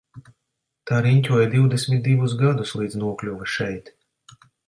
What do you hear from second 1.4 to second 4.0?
divdesmit divus gadus līdz nokļuva šeit.